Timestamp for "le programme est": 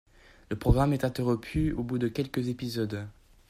0.49-1.05